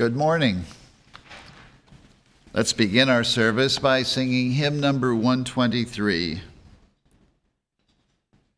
[0.00, 0.64] Good morning.
[2.54, 6.40] Let's begin our service by singing hymn number 123.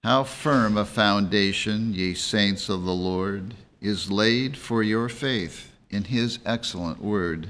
[0.04, 6.04] How firm a foundation, ye saints of the Lord, is laid for your faith in
[6.04, 7.48] his excellent word.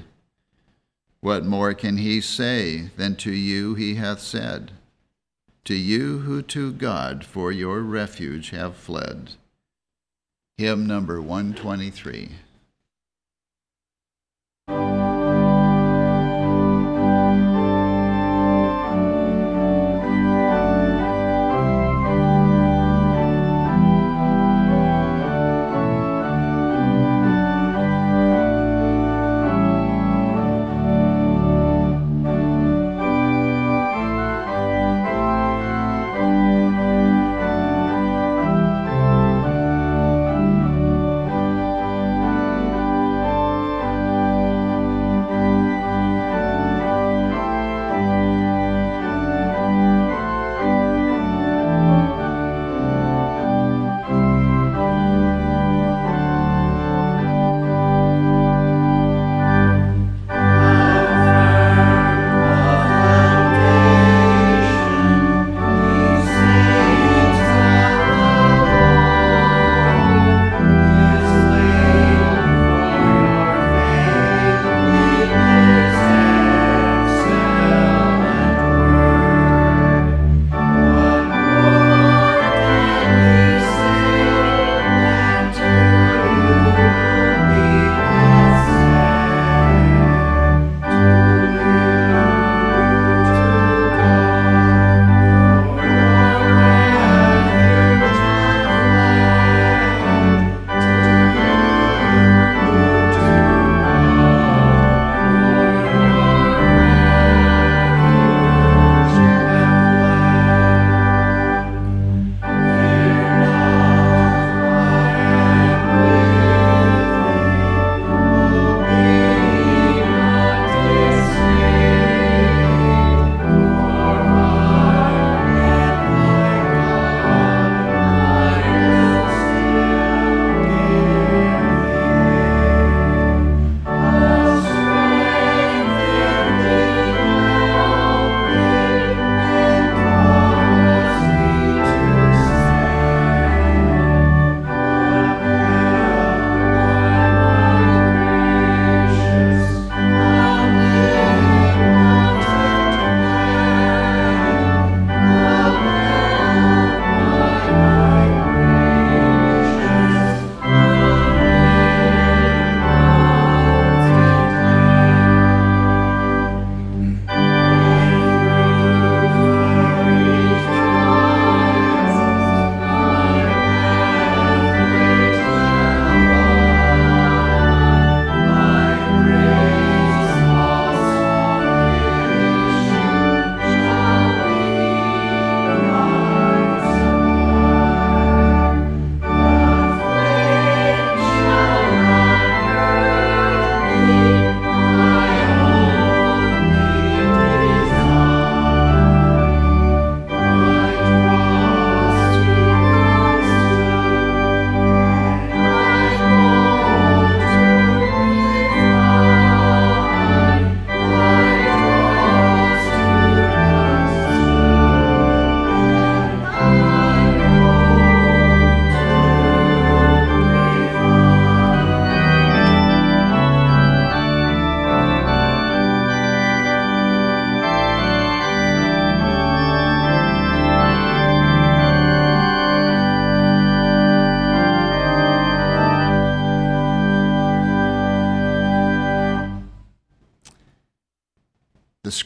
[1.19, 4.71] What more can he say than to you he hath said?
[5.65, 9.33] To you who to God for your refuge have fled.
[10.57, 12.31] Hymn number 123.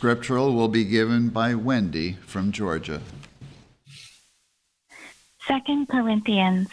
[0.07, 3.01] Scriptural will be given by Wendy from Georgia.
[5.45, 6.69] Second Corinthians.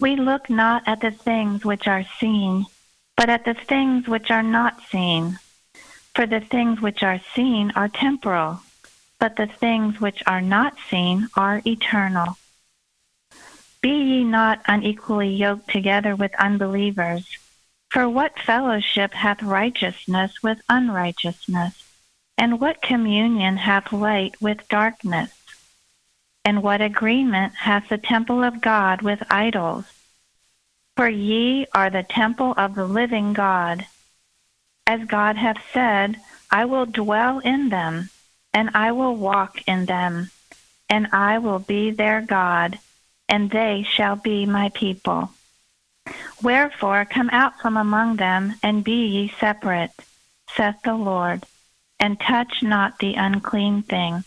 [0.00, 2.66] We look not at the things which are seen,
[3.16, 5.38] but at the things which are not seen.
[6.16, 8.58] For the things which are seen are temporal,
[9.20, 12.38] but the things which are not seen are eternal.
[13.80, 17.24] Be ye not unequally yoked together with unbelievers.
[17.88, 21.85] For what fellowship hath righteousness with unrighteousness?
[22.38, 25.32] And what communion hath light with darkness?
[26.44, 29.84] And what agreement hath the temple of God with idols?
[30.96, 33.86] For ye are the temple of the living God.
[34.86, 38.10] As God hath said, I will dwell in them,
[38.54, 40.30] and I will walk in them,
[40.88, 42.78] and I will be their God,
[43.28, 45.30] and they shall be my people.
[46.42, 49.90] Wherefore come out from among them, and be ye separate,
[50.54, 51.44] saith the Lord,
[51.98, 54.24] and touch not the unclean thing,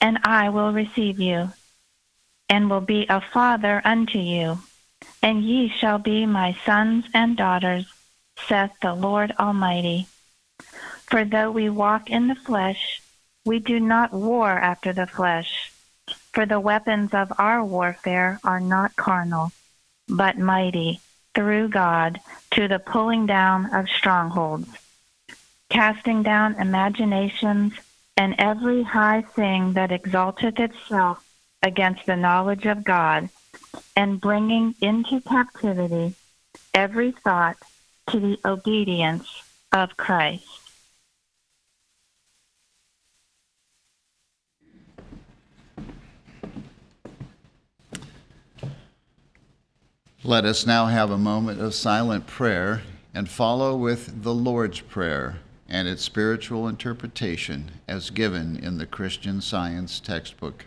[0.00, 1.52] and I will receive you,
[2.48, 4.58] and will be a father unto you,
[5.22, 7.86] and ye shall be my sons and daughters,
[8.46, 10.06] saith the Lord Almighty.
[11.06, 13.02] For though we walk in the flesh,
[13.44, 15.72] we do not war after the flesh.
[16.32, 19.52] For the weapons of our warfare are not carnal,
[20.08, 21.00] but mighty
[21.34, 22.20] through God
[22.52, 24.68] to the pulling down of strongholds,
[25.72, 27.72] casting down imaginations
[28.18, 31.24] and every high thing that exalteth itself
[31.62, 33.30] against the knowledge of God,
[33.96, 36.14] and bringing into captivity
[36.74, 37.56] every thought
[38.10, 39.26] to the obedience
[39.72, 40.44] of Christ.
[50.22, 52.82] Let us now have a moment of silent prayer
[53.14, 55.38] and follow with the Lord's Prayer
[55.72, 60.66] and its spiritual interpretation as given in the Christian Science textbook.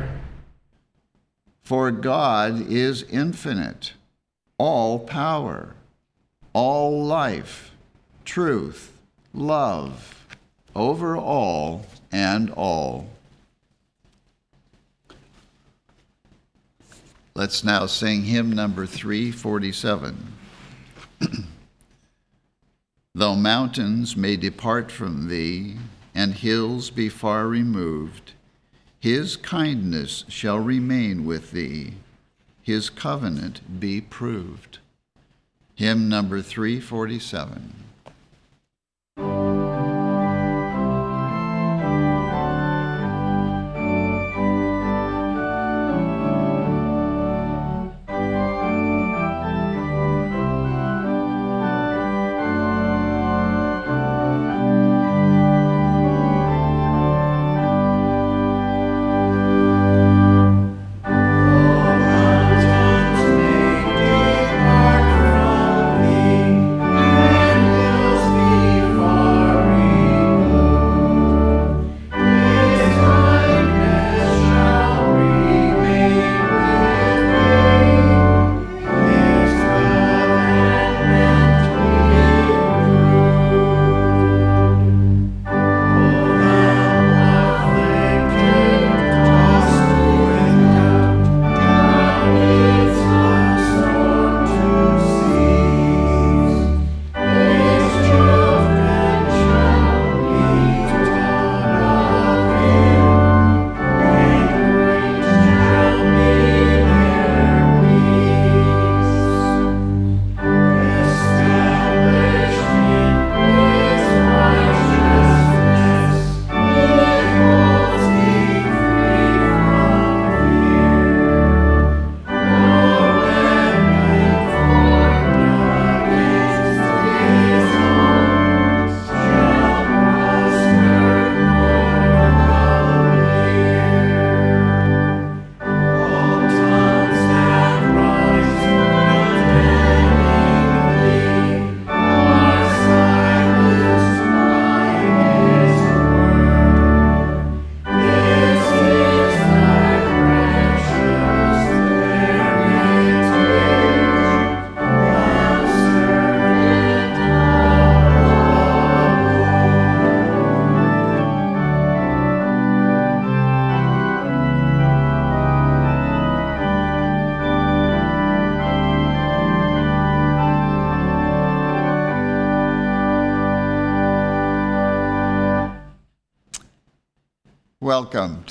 [1.71, 3.93] For God is infinite,
[4.57, 5.73] all power,
[6.51, 7.71] all life,
[8.25, 8.91] truth,
[9.33, 10.27] love,
[10.75, 13.07] over all and all.
[17.35, 20.33] Let's now sing hymn number 347.
[23.15, 25.77] Though mountains may depart from thee,
[26.13, 28.33] and hills be far removed,
[29.01, 31.91] his kindness shall remain with thee,
[32.61, 34.77] his covenant be proved.
[35.73, 37.90] hymn number 347.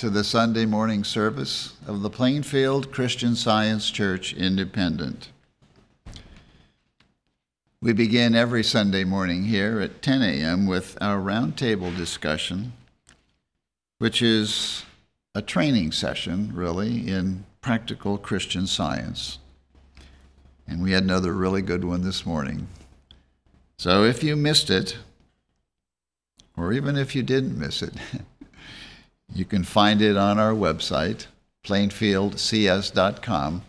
[0.00, 5.28] To the Sunday morning service of the Plainfield Christian Science Church Independent.
[7.82, 10.66] We begin every Sunday morning here at 10 a.m.
[10.66, 12.72] with our roundtable discussion,
[13.98, 14.86] which is
[15.34, 19.38] a training session, really, in practical Christian science.
[20.66, 22.68] And we had another really good one this morning.
[23.76, 24.96] So if you missed it,
[26.56, 27.92] or even if you didn't miss it,
[29.32, 31.26] You can find it on our website,
[31.64, 33.62] plainfieldcs.com,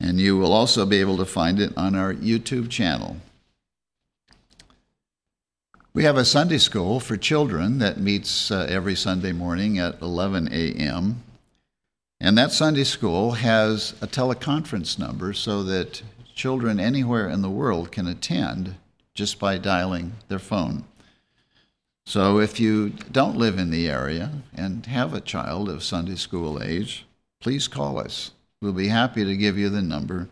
[0.00, 3.16] and you will also be able to find it on our YouTube channel.
[5.92, 10.48] We have a Sunday school for children that meets uh, every Sunday morning at 11
[10.52, 11.22] a.m.
[12.20, 16.02] And that Sunday school has a teleconference number so that
[16.34, 18.74] children anywhere in the world can attend
[19.14, 20.84] just by dialing their phone.
[22.08, 26.62] So if you don't live in the area and have a child of Sunday school
[26.62, 27.04] age,
[27.40, 28.30] please call us.
[28.62, 30.28] We'll be happy to give you the number,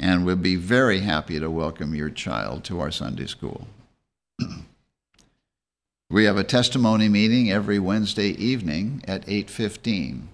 [0.00, 3.68] and we'll be very happy to welcome your child to our Sunday school.
[6.10, 10.26] we have a testimony meeting every Wednesday evening at 8:15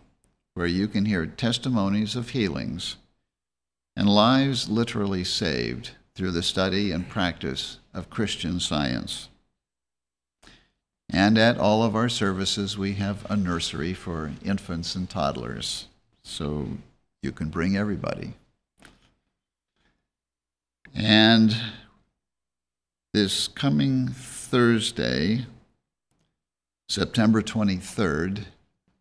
[0.55, 2.97] where you can hear testimonies of healings
[3.95, 9.30] and lives literally saved through the study and practice of Christian science.
[11.13, 15.87] And at all of our services, we have a nursery for infants and toddlers.
[16.23, 16.69] So
[17.23, 18.35] you can bring everybody.
[20.95, 21.55] And
[23.13, 25.47] this coming Thursday,
[26.89, 28.45] September 23rd,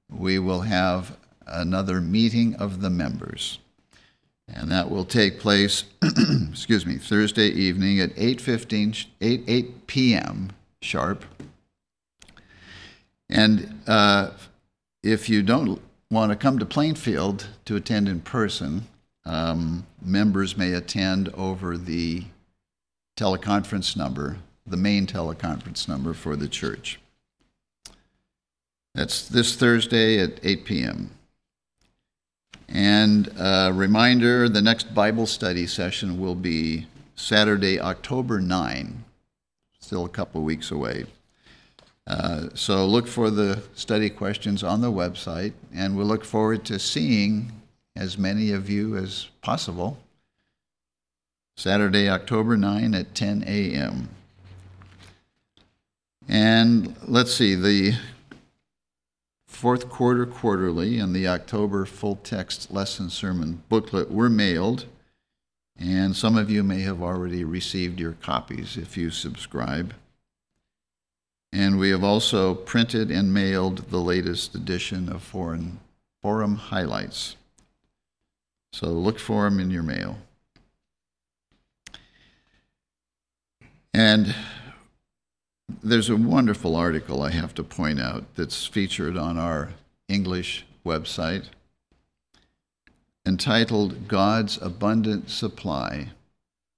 [0.10, 3.60] we will have another meeting of the members.
[4.48, 5.84] And that will take place,
[6.50, 10.50] excuse me, Thursday evening at 8:15 8 8 p.m.
[10.82, 11.24] sharp
[13.30, 14.32] and uh,
[15.04, 15.82] if you don't
[16.12, 18.88] want to come to Plainfield to attend in person,
[19.26, 22.24] um, members may attend over the
[23.18, 27.00] teleconference number, the main teleconference number for the church.
[28.96, 31.12] That's this Thursday at 8 p.m.
[32.68, 39.04] And a reminder the next Bible study session will be Saturday, October 9,
[39.80, 41.06] still a couple weeks away.
[42.10, 46.80] Uh, so look for the study questions on the website, and we look forward to
[46.80, 47.52] seeing
[47.96, 49.98] as many of you as possible
[51.56, 54.08] Saturday, October 9 at 10 a.m.
[56.28, 57.96] And let's see, the
[59.46, 64.86] fourth quarter quarterly and the October full text lesson sermon booklet were mailed,
[65.78, 69.94] and some of you may have already received your copies if you subscribe.
[71.52, 75.80] And we have also printed and mailed the latest edition of Foreign
[76.22, 77.36] Forum Highlights.
[78.72, 80.18] So look for them in your mail.
[83.94, 84.36] And
[85.84, 89.70] there's a wonderful article I have to point out that's featured on our
[90.08, 91.46] English website
[93.26, 96.10] entitled God's Abundant Supply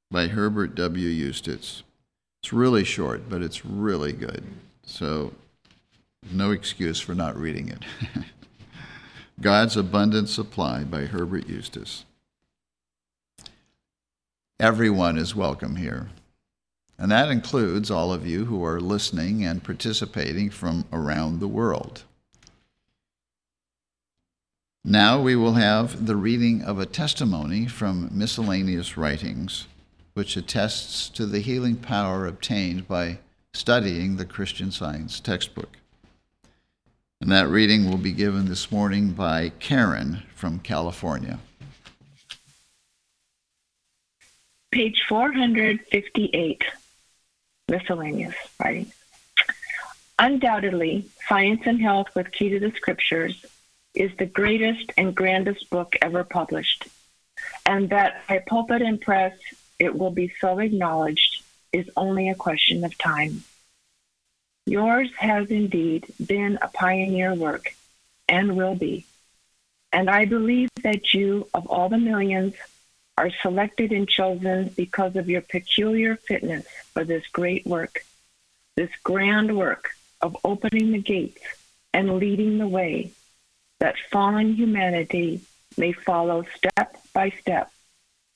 [0.09, 1.07] by Herbert W.
[1.07, 1.83] Eustace.
[2.41, 4.43] It's really short, but it's really good.
[4.83, 5.33] So,
[6.31, 7.83] no excuse for not reading it.
[9.41, 12.05] God's Abundant Supply by Herbert Eustace.
[14.59, 16.09] Everyone is welcome here.
[16.97, 22.03] And that includes all of you who are listening and participating from around the world.
[24.83, 29.67] Now we will have the reading of a testimony from miscellaneous writings,
[30.13, 33.19] which attests to the healing power obtained by
[33.53, 35.77] studying the Christian Science textbook.
[37.21, 41.39] And that reading will be given this morning by Karen from California.
[44.71, 46.63] Page 458
[47.69, 48.93] miscellaneous writings.
[50.19, 53.45] Undoubtedly, Science and Health with Key to the Scriptures
[53.93, 56.87] is the greatest and grandest book ever published,
[57.65, 59.33] and that by pulpit and press
[59.81, 61.41] it will be so acknowledged
[61.73, 63.43] is only a question of time.
[64.67, 67.73] Yours has indeed been a pioneer work
[68.29, 69.07] and will be,
[69.91, 72.53] and I believe that you, of all the millions
[73.17, 78.05] are selected and chosen because of your peculiar fitness for this great work,
[78.75, 79.89] this grand work
[80.21, 81.41] of opening the gates
[81.91, 83.11] and leading the way
[83.79, 85.41] that fallen humanity
[85.75, 87.71] may follow step by step,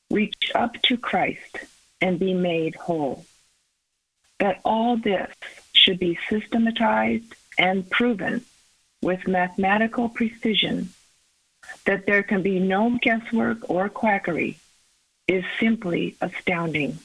[0.10, 1.58] reach up to Christ,
[2.02, 3.26] and be made whole.
[4.40, 5.34] That all this
[5.74, 8.46] should be systematized and proven
[9.02, 10.90] with mathematical precision,
[11.86, 14.58] that there can be no guesswork or quackery
[15.28, 17.00] is simply astounding.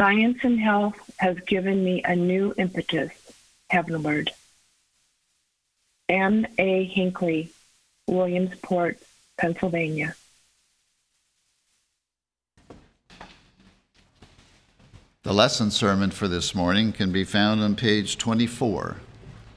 [0.00, 3.12] Science and health has given me a new impetus
[3.68, 4.30] heavenward.
[6.08, 6.46] M.
[6.58, 6.84] A.
[6.84, 7.50] Hinckley,
[8.06, 8.98] Williamsport,
[9.38, 10.16] Pennsylvania.
[15.22, 18.96] The lesson sermon for this morning can be found on page 24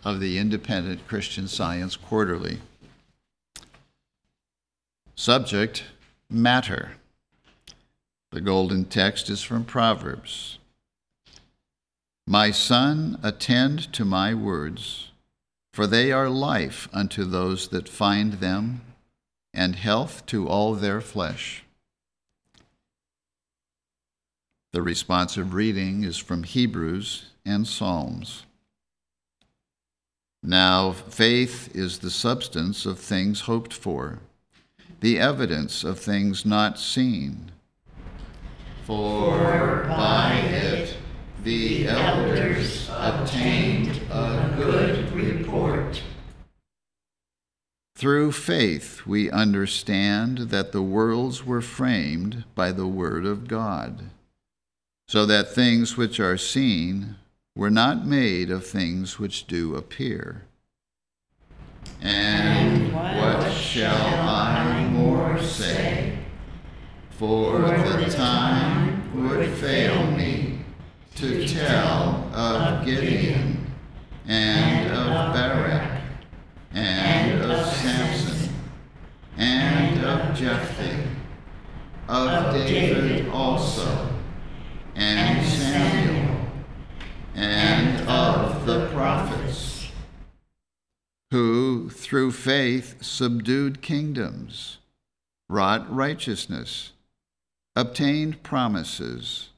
[0.04, 2.60] of the Independent Christian Science Quarterly.
[5.16, 5.86] Subject
[6.30, 6.98] Matter.
[8.32, 10.58] The golden text is from Proverbs.
[12.28, 15.12] My son, attend to my words,
[15.72, 18.82] for they are life unto those that find them,
[19.54, 21.63] and health to all their flesh.
[24.74, 28.44] The responsive reading is from Hebrews and Psalms.
[30.44, 34.20] Now, faith is the substance of things hoped for,
[35.00, 37.54] the evidence of things not seen
[38.86, 40.98] for by it
[41.44, 46.02] the elders obtained a good report.
[47.96, 54.10] Through faith, we understand that the worlds were framed by the Word of God,
[55.08, 57.16] so that things which are seen
[57.56, 60.46] were not made of things which do appear.
[62.02, 66.18] And what shall I more say?
[67.12, 70.60] For the time would fail me
[71.16, 73.72] to tell of Gideon
[74.28, 76.02] and of Barak
[76.74, 78.54] and of Samson
[79.38, 81.08] and of Jephthah,
[82.10, 84.13] of David also,
[84.96, 86.48] and Samuel,
[87.36, 89.90] and of the prophets,
[91.32, 94.78] who through faith subdued kingdoms,
[95.50, 96.92] wrought righteousness
[97.76, 99.50] obtained promises,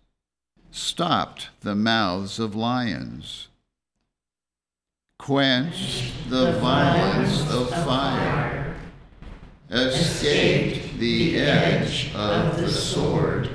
[0.72, 3.50] stopped the mouths of lions,
[5.20, 8.76] quenched the violence of fire,
[9.70, 13.55] escaped the edge of the sword,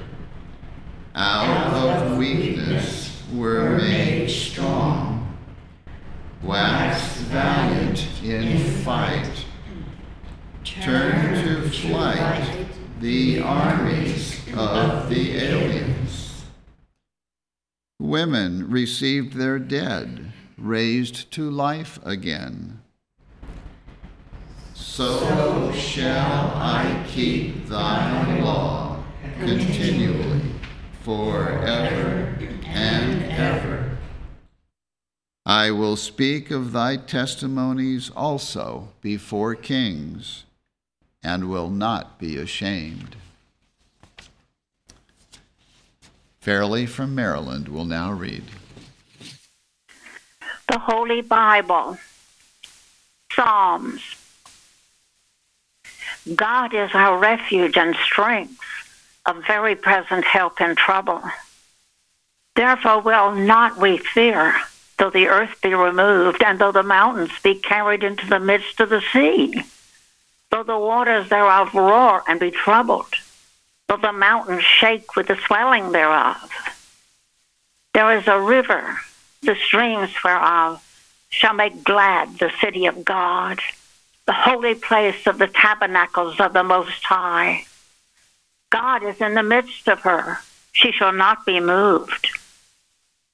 [1.14, 5.36] out of weakness were made strong,
[6.42, 9.44] waxed valiant in fight,
[10.64, 12.66] turned to flight
[13.00, 16.44] the armies of the aliens.
[17.98, 22.80] Women received their dead, raised to life again.
[24.74, 29.02] So shall I keep thy law
[29.38, 30.49] continually,
[31.10, 33.98] forever and ever.
[35.44, 40.44] I will speak of thy testimonies also before kings,
[41.20, 43.16] and will not be ashamed.
[46.40, 48.44] Fairly from Maryland will now read.
[50.68, 51.98] The Holy Bible,
[53.32, 54.02] Psalms.
[56.36, 58.60] God is our refuge and strength,
[59.30, 61.22] a very present help in trouble.
[62.56, 64.54] Therefore will not we fear,
[64.98, 68.88] though the earth be removed, and though the mountains be carried into the midst of
[68.88, 69.62] the sea,
[70.50, 73.14] though the waters thereof roar and be troubled,
[73.88, 76.50] though the mountains shake with the swelling thereof.
[77.94, 78.98] There is a river,
[79.42, 80.82] the streams whereof
[81.28, 83.60] shall make glad the city of God,
[84.26, 87.64] the holy place of the tabernacles of the Most High.
[88.70, 90.38] God is in the midst of her.
[90.72, 92.28] She shall not be moved.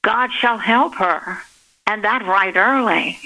[0.03, 1.38] God shall help her,
[1.87, 3.18] and that right early.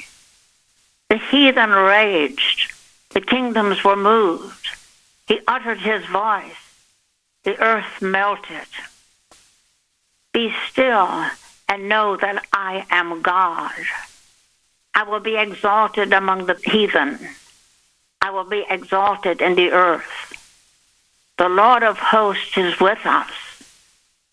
[1.08, 2.72] The heathen raged,
[3.10, 4.68] the kingdoms were moved.
[5.26, 6.56] He uttered his voice,
[7.44, 8.66] the earth melted.
[10.32, 11.26] Be still
[11.68, 13.72] and know that I am God.
[14.94, 17.18] I will be exalted among the heathen.
[18.20, 20.39] I will be exalted in the earth.
[21.40, 23.30] The Lord of hosts is with us.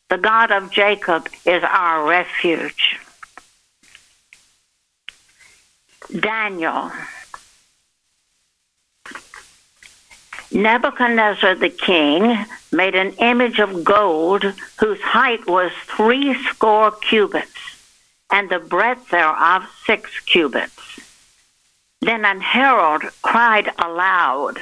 [0.09, 2.99] The God of Jacob is our refuge.
[6.19, 6.91] Daniel.
[10.51, 14.43] Nebuchadnezzar the king made an image of gold
[14.77, 17.79] whose height was three score cubits,
[18.29, 20.99] and the breadth thereof six cubits.
[22.01, 24.59] Then an herald cried aloud,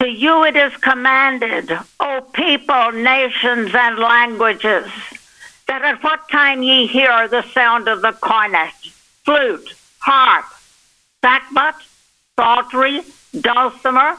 [0.00, 4.86] To you it is commanded, O people, nations, and languages,
[5.66, 8.74] that at what time ye hear the sound of the cornet,
[9.24, 10.44] flute, harp,
[11.24, 11.74] sackbut,
[12.38, 13.00] psaltery,
[13.40, 14.18] dulcimer,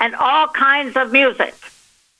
[0.00, 1.54] and all kinds of music,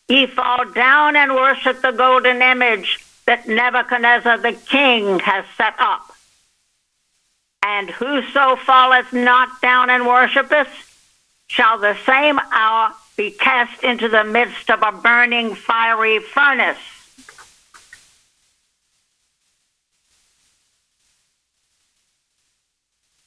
[0.09, 6.15] ye fall down and worship the golden image that Nebuchadnezzar the king has set up.
[7.63, 10.69] And whoso falleth not down and worshipeth,
[11.51, 16.79] shall the same hour be cast into the midst of a burning fiery furnace.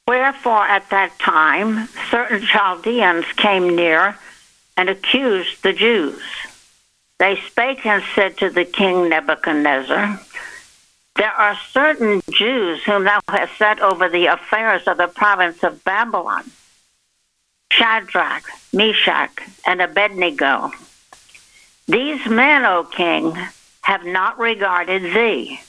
[0.07, 4.17] Wherefore at that time certain Chaldeans came near
[4.77, 6.21] and accused the Jews.
[7.19, 10.19] They spake and said to the king Nebuchadnezzar,
[11.17, 15.83] There are certain Jews whom thou hast set over the affairs of the province of
[15.83, 16.49] Babylon
[17.77, 19.31] Shadrach, Meshach,
[19.65, 20.71] and Abednego.
[21.87, 23.35] These men, O king,
[23.81, 25.59] have not regarded thee.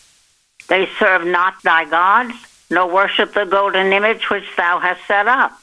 [0.68, 2.34] They serve not thy gods,
[2.70, 5.62] nor worship the golden image which thou hast set up.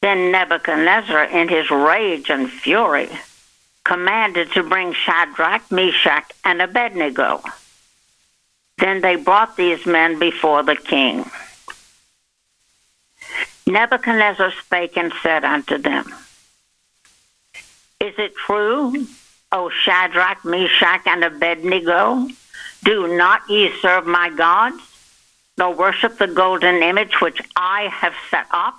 [0.00, 3.08] Then Nebuchadnezzar, in his rage and fury,
[3.84, 7.42] commanded to bring Shadrach, Meshach, and Abednego.
[8.78, 11.24] Then they brought these men before the king.
[13.66, 16.14] Nebuchadnezzar spake and said unto them,
[18.00, 19.06] Is it true,
[19.52, 22.28] O Shadrach, Meshach, and Abednego?
[22.82, 24.76] Do not ye serve my gods,
[25.56, 28.74] nor worship the golden image which I have set up?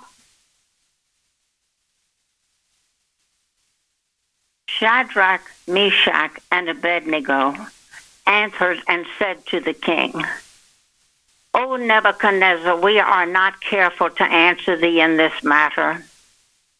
[4.68, 7.56] Shadrach, Meshach, and Abednego
[8.26, 10.12] answered and said to the king,
[11.58, 16.04] O Nebuchadnezzar, we are not careful to answer thee in this matter.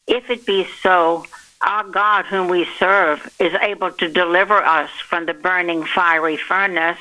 [0.06, 1.24] If it be so,
[1.62, 7.00] our God, whom we serve, is able to deliver us from the burning fiery furnace,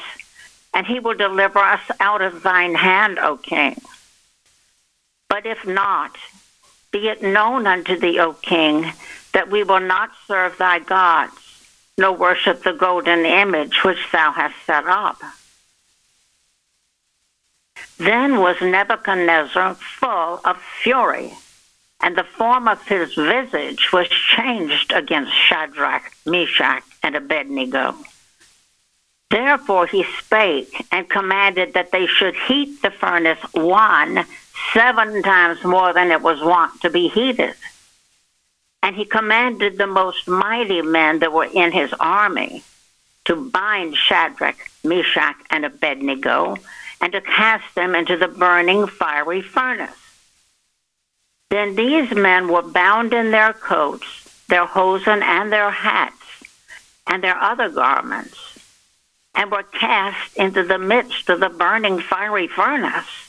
[0.74, 3.82] and he will deliver us out of thine hand, O king.
[5.28, 6.16] But if not,
[6.92, 8.94] be it known unto thee, O king,
[9.34, 11.36] that we will not serve thy gods,
[11.98, 15.22] nor worship the golden image which thou hast set up.
[17.98, 21.34] Then was Nebuchadnezzar full of fury,
[22.02, 27.96] and the form of his visage was changed against Shadrach, Meshach, and Abednego.
[29.32, 34.26] Therefore he spake and commanded that they should heat the furnace one
[34.74, 37.56] seven times more than it was wont to be heated.
[38.84, 42.64] And he commanded the most mighty men that were in his army
[43.26, 46.58] to bind Shadrach, Meshach, and Abednego
[47.02, 49.96] and to cast them into the burning fiery furnace.
[51.50, 56.44] Then these men were bound in their coats, their hosen, and their hats,
[57.08, 58.60] and their other garments,
[59.36, 63.26] and were cast into the midst of the burning fiery furnace.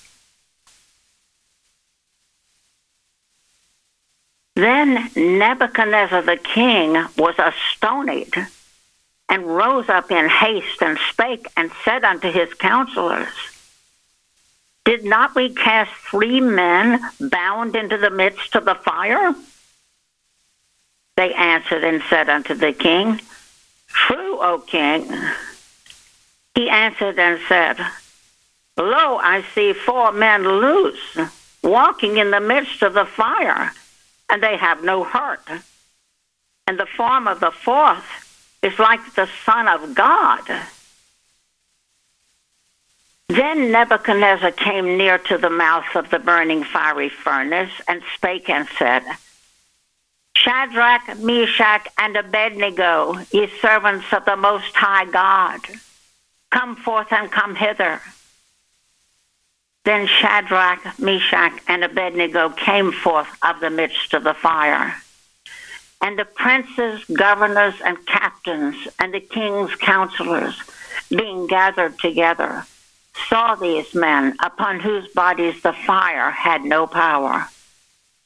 [4.55, 8.33] Then Nebuchadnezzar the king was astonied
[9.29, 13.29] and rose up in haste and spake and said unto his counselors,
[14.87, 19.35] Did not we cast three men bound into the midst of the fire?
[21.17, 23.21] They answered and said unto the king,
[23.89, 25.13] True, O king.
[26.55, 27.79] He answered and said,
[28.77, 31.19] Lo, I see four men loose,
[31.65, 33.73] walking in the midst of the fire
[34.31, 35.49] and they have no hurt.
[36.69, 38.05] And the form of the fourth
[38.63, 40.43] is like the Son of God.
[43.29, 48.69] Then Nebuchadnezzar came near to the mouth of the burning fiery furnace and spake and
[48.79, 49.03] said,
[50.37, 55.61] Shadrach, Meshach, and Abednego, ye servants of the Most High God,
[56.53, 58.01] come forth and come hither.
[59.85, 64.95] Then Shadrach, Meshach, and Abednego came forth of the midst of the fire.
[66.01, 70.61] And the princes, governors, and captains, and the king's counselors,
[71.11, 72.65] being gathered together,
[73.29, 77.49] saw these men upon whose bodies the fire had no power,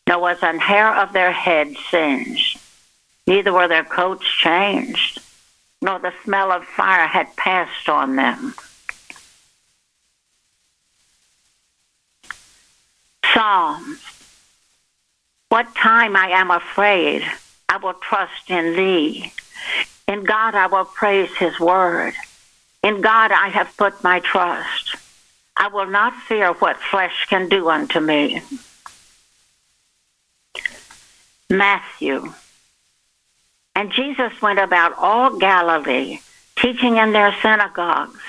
[0.08, 2.58] nor was an hair of their head singed,
[3.26, 5.20] neither were their coats changed,
[5.82, 8.54] nor the smell of fire had passed on them.
[13.32, 14.00] Psalms.
[15.48, 17.24] What time I am afraid,
[17.68, 19.32] I will trust in thee.
[20.06, 22.14] In God I will praise his word.
[22.82, 24.96] In God I have put my trust.
[25.56, 28.40] I will not fear what flesh can do unto me.
[31.50, 32.32] Matthew.
[33.74, 36.20] And Jesus went about all Galilee,
[36.56, 38.20] teaching in their synagogues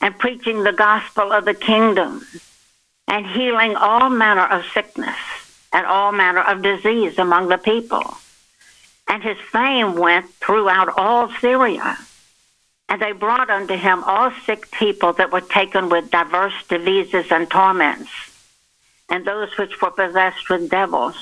[0.00, 2.24] and preaching the gospel of the kingdom
[3.08, 5.16] and healing all manner of sickness
[5.72, 8.16] and all manner of disease among the people.
[9.08, 11.96] And his fame went throughout all Syria.
[12.88, 17.50] And they brought unto him all sick people that were taken with diverse diseases and
[17.50, 18.10] torments,
[19.08, 21.16] and those which were possessed with devils,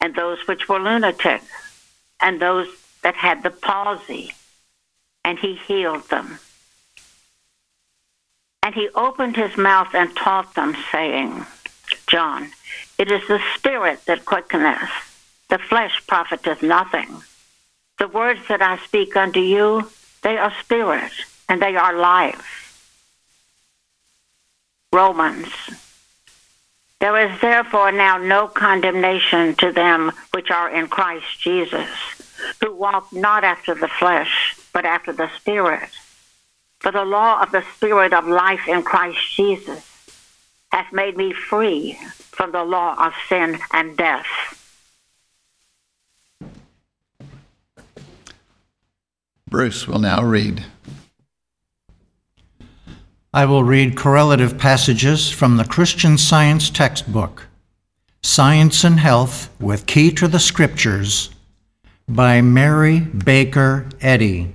[0.00, 1.44] and those which were lunatics,
[2.20, 2.68] and those
[3.02, 4.32] that had the palsy,
[5.24, 6.38] and he healed them.
[8.62, 11.44] And he opened his mouth and taught them, saying,
[12.06, 12.50] John,
[12.98, 14.90] it is the Spirit that quickeneth,
[15.48, 17.22] the flesh profiteth nothing.
[17.98, 19.90] The words that I speak unto you,
[20.22, 21.12] they are spirit,
[21.48, 22.60] and they are life.
[24.92, 25.48] Romans.
[27.00, 31.88] There is therefore now no condemnation to them which are in Christ Jesus,
[32.60, 35.88] who walk not after the flesh, but after the Spirit.
[36.80, 39.86] For the law of the Spirit of life in Christ Jesus
[40.72, 41.98] hath made me free
[42.32, 44.26] from the law of sin and death.
[49.50, 50.64] Bruce will now read.
[53.34, 57.48] I will read correlative passages from the Christian Science textbook,
[58.22, 61.30] Science and Health with Key to the Scriptures,
[62.08, 64.52] by Mary Baker Eddy.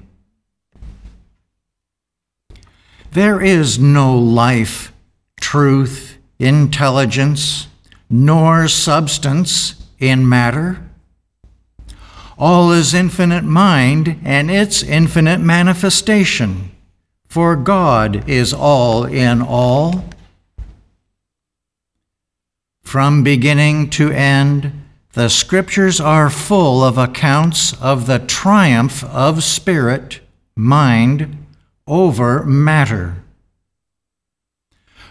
[3.12, 4.93] There is no life,
[5.41, 7.67] truth, intelligence,
[8.10, 10.84] nor substance in matter.
[12.37, 16.71] All is infinite mind and its infinite manifestation,
[17.27, 20.03] for God is all in all.
[22.83, 30.19] From beginning to end, the Scriptures are full of accounts of the triumph of spirit,
[30.57, 31.45] mind,
[31.87, 33.23] over matter.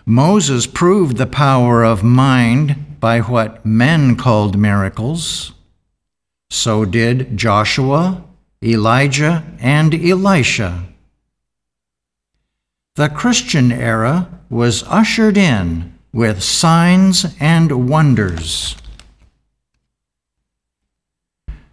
[0.04, 5.53] Moses proved the power of mind by what men called miracles.
[6.54, 8.22] So did Joshua,
[8.62, 10.84] Elijah, and Elisha.
[12.94, 18.76] The Christian era was ushered in with signs and wonders.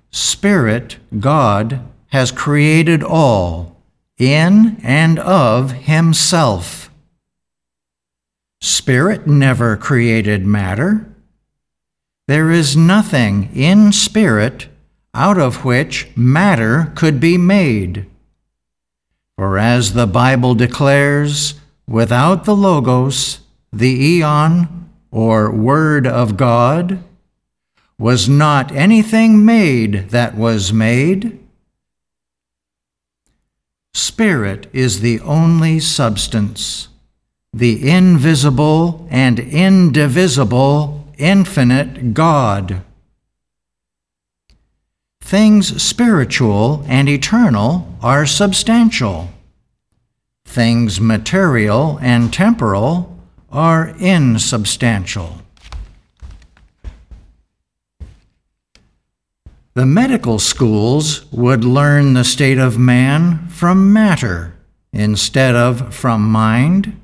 [0.09, 3.77] Spirit, God, has created all
[4.17, 6.89] in and of himself.
[8.59, 11.05] Spirit never created matter.
[12.27, 14.69] There is nothing in spirit
[15.13, 18.05] out of which matter could be made.
[19.37, 21.55] For as the Bible declares,
[21.87, 23.39] without the Logos,
[23.73, 27.03] the Aeon, or Word of God,
[27.97, 31.39] was not anything made that was made.
[33.93, 36.87] Spirit is the only substance,
[37.53, 42.81] the invisible and indivisible, infinite God.
[45.31, 49.29] Things spiritual and eternal are substantial.
[50.43, 53.17] Things material and temporal
[53.49, 55.37] are insubstantial.
[59.73, 64.53] The medical schools would learn the state of man from matter
[64.91, 66.99] instead of from mind.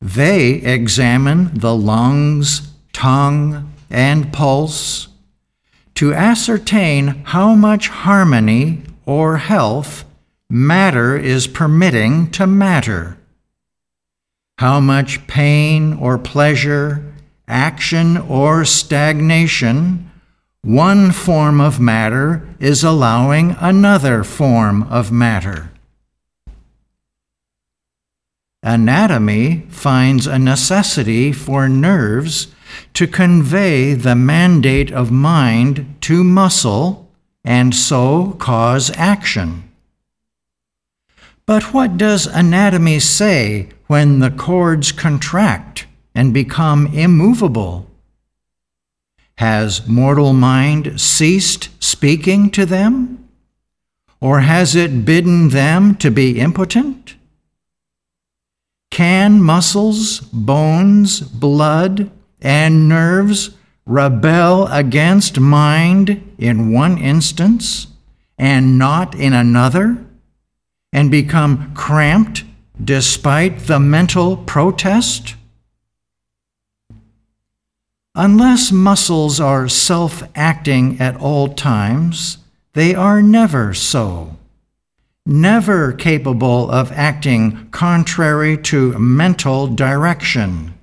[0.00, 5.07] They examine the lungs, tongue, and pulse
[5.98, 10.04] to ascertain how much harmony or health
[10.48, 13.18] matter is permitting to matter,
[14.58, 17.04] how much pain or pleasure,
[17.48, 20.08] action or stagnation
[20.62, 25.72] one form of matter is allowing another form of matter.
[28.62, 32.54] Anatomy finds a necessity for nerves
[32.94, 37.10] to convey the mandate of mind to muscle
[37.44, 39.64] and so cause action.
[41.46, 47.88] But what does anatomy say when the cords contract and become immovable?
[49.36, 53.28] Has mortal mind ceased speaking to them?
[54.20, 57.14] Or has it bidden them to be impotent?
[58.90, 63.50] Can muscles, bones, blood, and nerves
[63.86, 67.88] rebel against mind in one instance
[68.36, 69.98] and not in another,
[70.92, 72.44] and become cramped
[72.82, 75.34] despite the mental protest?
[78.14, 82.38] Unless muscles are self acting at all times,
[82.72, 84.36] they are never so.
[85.26, 90.77] Never capable of acting contrary to mental direction.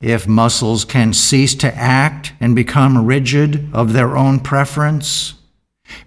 [0.00, 5.34] If muscles can cease to act and become rigid of their own preference,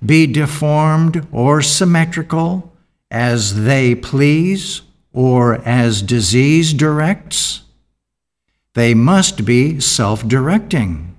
[0.04, 2.74] be deformed or symmetrical
[3.12, 7.62] as they please or as disease directs,
[8.74, 11.16] they must be self directing.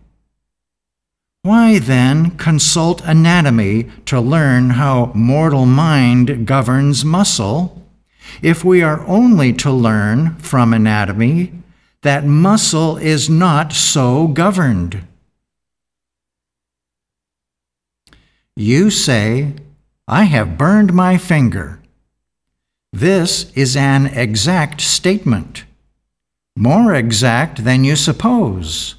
[1.42, 7.82] Why then consult anatomy to learn how mortal mind governs muscle
[8.42, 11.52] if we are only to learn from anatomy
[12.04, 15.06] that muscle is not so governed.
[18.54, 19.54] You say,
[20.06, 21.80] I have burned my finger.
[22.92, 25.64] This is an exact statement,
[26.54, 28.96] more exact than you suppose.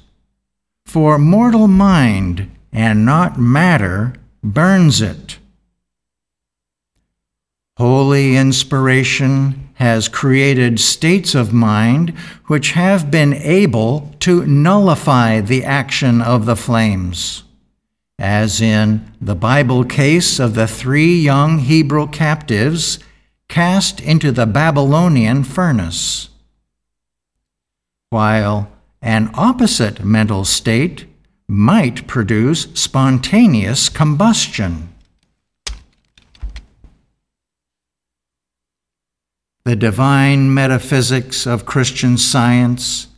[0.84, 5.35] For mortal mind and not matter burns it.
[7.78, 12.10] Holy inspiration has created states of mind
[12.46, 17.42] which have been able to nullify the action of the flames,
[18.18, 22.98] as in the Bible case of the three young Hebrew captives
[23.50, 26.30] cast into the Babylonian furnace.
[28.08, 28.70] While
[29.02, 31.04] an opposite mental state
[31.46, 34.88] might produce spontaneous combustion.
[39.66, 43.08] The divine metaphysics of Christian science,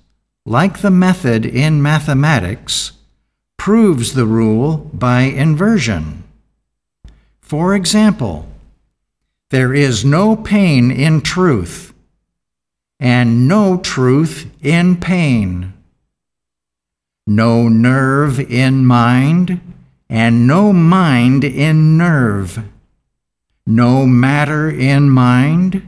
[0.46, 2.92] like the method in mathematics,
[3.58, 6.24] proves the rule by inversion.
[7.42, 8.48] For example,
[9.50, 11.92] there is no pain in truth,
[12.98, 15.74] and no truth in pain,
[17.26, 19.60] no nerve in mind,
[20.08, 22.64] and no mind in nerve,
[23.66, 25.82] no matter in mind,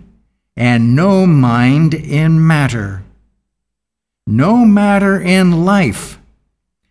[0.61, 3.02] and no mind in matter,
[4.26, 6.18] no matter in life,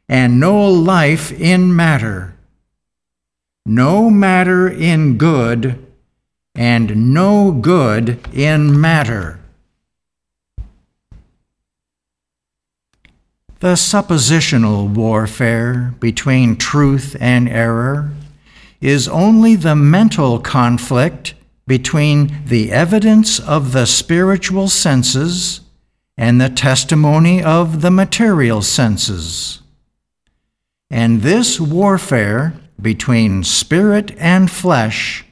[0.07, 2.33] and no life in matter,
[3.67, 5.85] no matter in good,
[6.55, 9.39] and no good in matter.
[13.59, 18.09] The suppositional warfare between truth and error
[18.81, 21.35] is only the mental conflict
[21.69, 25.61] between the evidence of the spiritual senses
[26.17, 29.61] and the testimony of the material senses.
[30.89, 35.23] And this warfare between spirit and flesh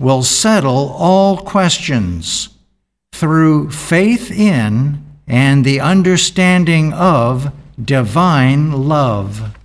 [0.00, 2.48] will settle all questions
[3.12, 9.56] through faith in and the understanding of divine love.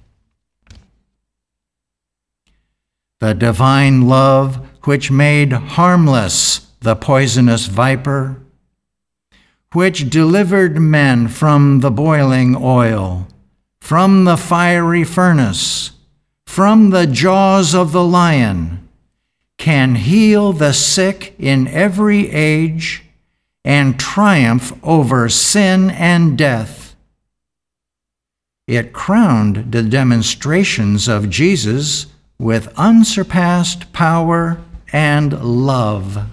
[3.19, 8.41] The divine love which made harmless the poisonous viper,
[9.73, 13.27] which delivered men from the boiling oil,
[13.79, 15.91] from the fiery furnace,
[16.45, 18.87] from the jaws of the lion,
[19.57, 23.03] can heal the sick in every age
[23.63, 26.95] and triumph over sin and death.
[28.67, 32.07] It crowned the demonstrations of Jesus
[32.37, 34.59] with unsurpassed power
[34.93, 36.29] and love.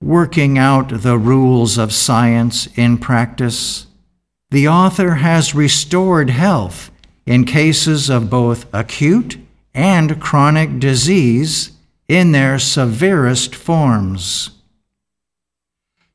[0.00, 3.86] Working out the rules of science in practice,
[4.50, 6.90] the author has restored health
[7.26, 9.36] in cases of both acute
[9.74, 11.72] and chronic disease
[12.08, 14.50] in their severest forms.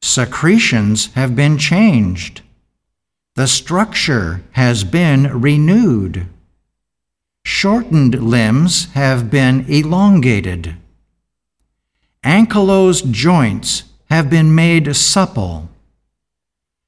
[0.02, 2.42] Secretions have been changed.
[3.36, 6.28] The structure has been renewed.
[7.46, 10.78] Shortened limbs have been elongated.
[12.24, 15.70] Ankylosed joints have been made supple.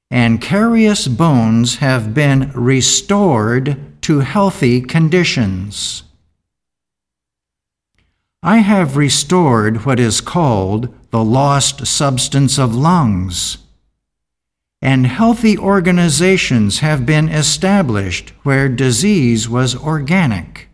[0.09, 6.01] And carious bones have been restored to healthy conditions.
[8.41, 13.59] I have restored what is called the lost substance of lungs
[14.81, 20.69] and healthy organizations have been established where disease was organic.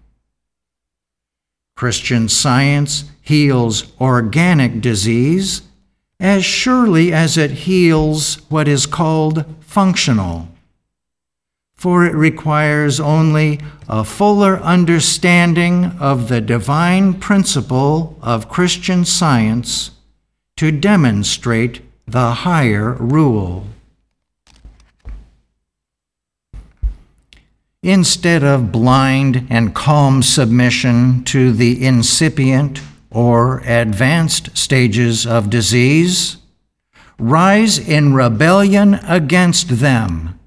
[1.76, 5.64] Christian science heals organic disease
[6.20, 10.48] as surely as it heals what is called functional,
[11.74, 19.92] for it requires only a fuller understanding of the divine principle of Christian science
[20.56, 23.66] to demonstrate the higher rule.
[27.84, 32.82] Instead of blind and calm submission to the incipient
[33.12, 36.38] or advanced stages of disease,
[37.20, 40.40] rise in rebellion against them.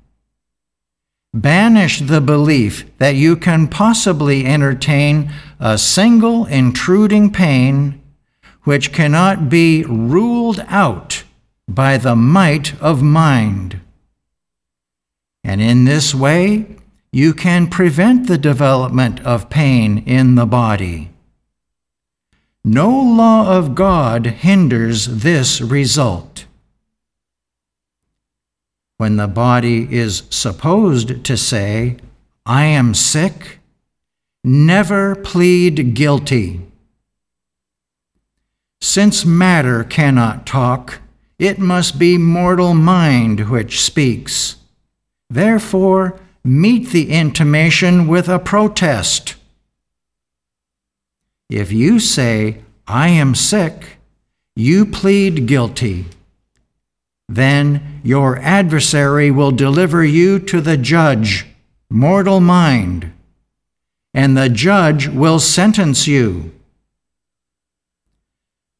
[1.32, 5.30] Banish the belief that you can possibly entertain
[5.60, 8.00] a single intruding pain
[8.64, 11.22] which cannot be ruled out
[11.68, 13.80] by the might of mind.
[15.44, 16.66] And in this way,
[17.16, 21.08] you can prevent the development of pain in the body.
[22.62, 26.44] No law of God hinders this result.
[28.98, 31.96] When the body is supposed to say,
[32.44, 33.60] I am sick,
[34.44, 36.60] never plead guilty.
[38.82, 40.98] Since matter cannot talk,
[41.38, 44.56] it must be mortal mind which speaks.
[45.30, 49.34] Therefore, meet the intimation with a protest.
[51.50, 53.98] If you say, I am sick,
[54.54, 56.06] you plead guilty.
[57.28, 61.46] Then your adversary will deliver you to the judge,
[61.90, 63.12] mortal mind,
[64.14, 66.52] and the judge will sentence you.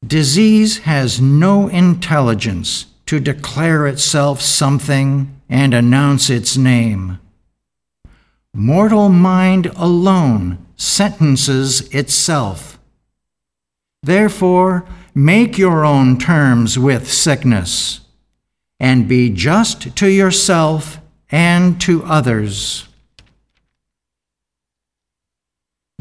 [0.07, 7.19] Disease has no intelligence to declare itself something and announce its name.
[8.59, 12.79] Mortal mind alone sentences itself.
[14.03, 18.01] Therefore, make your own terms with sickness,
[18.81, 21.01] and be just to yourself
[21.31, 22.89] and to others.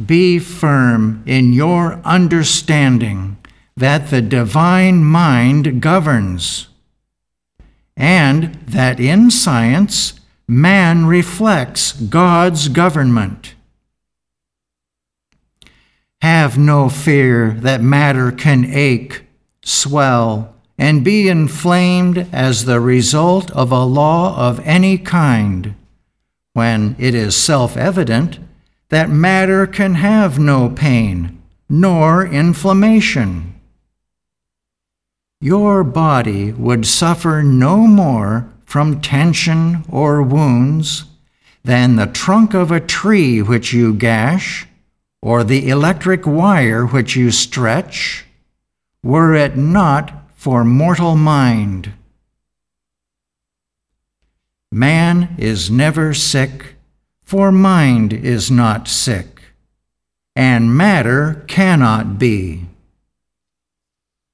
[0.04, 3.36] Be firm in your understanding
[3.76, 6.70] that the divine mind governs,
[7.98, 13.56] and that in science, man reflects God's government.
[16.22, 19.24] Have no fear that matter can ache,
[19.64, 25.76] swell, and be inflamed as the result of a law of any kind,
[26.54, 28.40] when it is self evident
[28.90, 33.60] that matter can have no pain nor inflammation.
[35.42, 41.06] Your body would suffer no more from tension or wounds
[41.64, 44.68] than the trunk of a tree which you gash,
[45.22, 48.26] or the electric wire which you stretch,
[49.02, 51.92] were it not for mortal mind.
[54.72, 56.76] Man is never sick,
[57.24, 59.42] for mind is not sick,
[60.36, 62.66] and matter cannot be.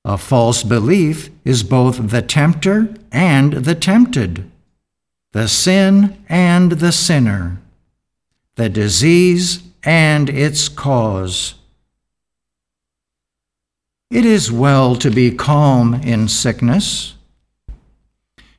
[0.03, 4.49] A false belief is both the tempter and the tempted,
[5.31, 7.61] the sin and the sinner,
[8.55, 11.55] the disease and its cause.
[14.09, 17.13] It is well to be calm in sickness.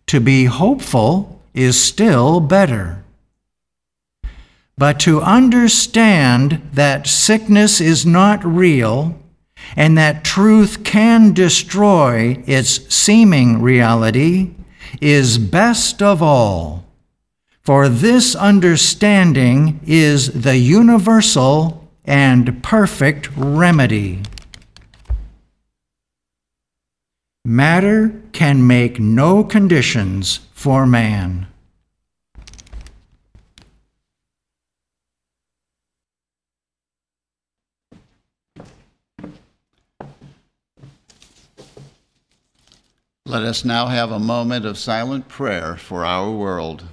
[0.07, 3.03] To be hopeful is still better.
[4.79, 9.19] But to understand that sickness is not real
[9.77, 14.51] and that truth can destroy its seeming reality
[15.01, 16.85] is best of all.
[17.63, 24.23] For this understanding is the universal and perfect remedy.
[27.45, 31.47] Matter can make no conditions for man.
[43.33, 46.85] Let us now have a moment of silent prayer for our world.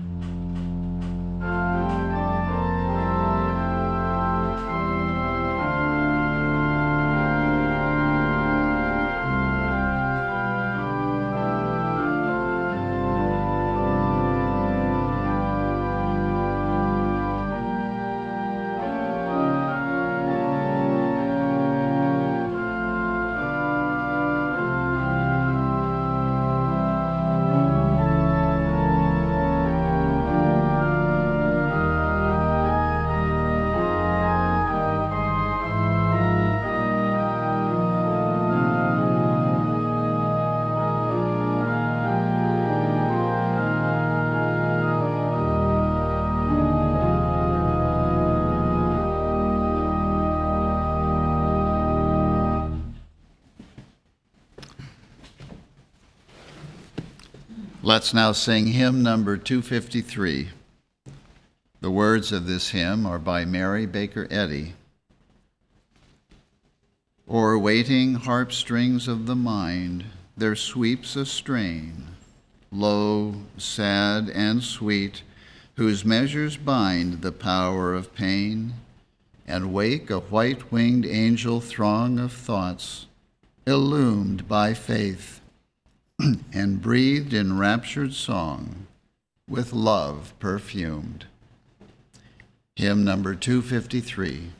[0.00, 0.29] Mm-hmm.
[57.90, 60.50] Let's now sing hymn number 253.
[61.80, 64.74] The words of this hymn are by Mary Baker Eddy.
[67.28, 70.04] O'er waiting harp strings of the mind,
[70.36, 72.06] there sweeps a strain,
[72.70, 75.24] low, sad, and sweet,
[75.74, 78.74] whose measures bind the power of pain,
[79.48, 83.06] and wake a white winged angel throng of thoughts,
[83.66, 85.39] illumed by faith
[86.52, 88.86] and breathed in raptured song
[89.48, 91.26] with love perfumed.
[92.76, 94.50] Hymn number 253.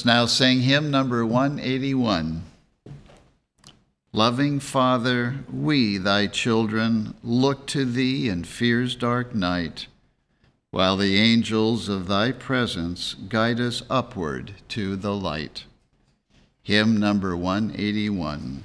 [0.00, 2.42] Let's now sing hymn number 181.
[4.14, 9.88] Loving Father, we, thy children, look to thee in fear's dark night,
[10.70, 15.64] while the angels of thy presence guide us upward to the light.
[16.62, 18.64] Hymn number 181.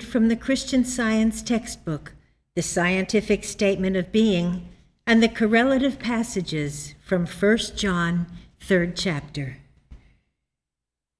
[0.00, 2.14] Read from the Christian Science textbook,
[2.56, 4.66] the Scientific Statement of Being,
[5.06, 8.26] and the correlative passages from 1 John,
[8.60, 9.58] 3rd chapter.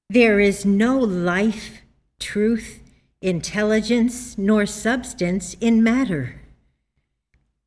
[0.09, 1.83] There is no life,
[2.19, 2.81] truth,
[3.21, 6.41] intelligence, nor substance in matter.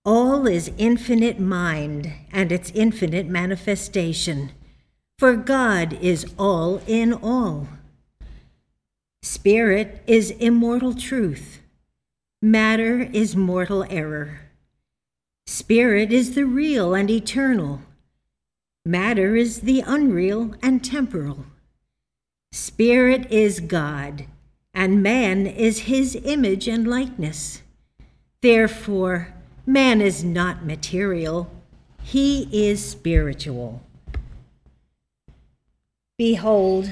[0.04, 4.52] All is infinite mind and its infinite manifestation,
[5.20, 7.68] for God is all in all.
[9.24, 11.62] Spirit is immortal truth.
[12.42, 14.42] Matter is mortal error.
[15.48, 17.80] Spirit is the real and eternal.
[18.86, 21.46] Matter is the unreal and temporal.
[22.52, 24.26] Spirit is God,
[24.74, 27.62] and man is his image and likeness.
[28.42, 29.34] Therefore,
[29.66, 31.50] man is not material,
[32.02, 33.82] he is spiritual.
[36.18, 36.92] Behold,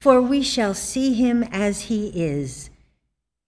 [0.00, 2.70] for we shall see him as he is.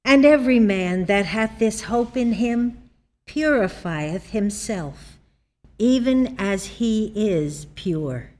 [0.05, 2.91] And every man that hath this hope in him
[3.25, 5.19] purifieth himself,
[5.79, 8.31] even as he is pure.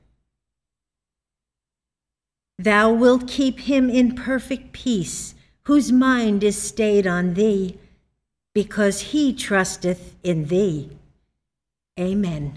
[2.59, 5.33] Thou wilt keep him in perfect peace,
[5.63, 7.79] whose mind is stayed on thee,
[8.53, 10.91] because he trusteth in thee.
[11.99, 12.53] Amen.